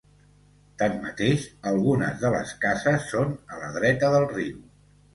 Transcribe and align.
Tanmateix, 0.81 1.43
algunes 1.73 2.19
de 2.25 2.33
les 2.39 2.57
cases 2.65 3.09
són 3.13 3.39
a 3.59 3.63
la 3.63 3.73
dreta 3.81 4.15
del 4.19 4.31
riu. 4.37 4.63